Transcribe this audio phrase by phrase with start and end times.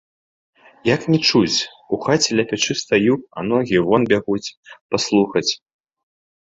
[0.95, 1.57] Як не чуць,
[1.97, 4.45] у хаце ля печы стаю, а ногі вон бягуць,
[4.95, 5.51] паслухаць.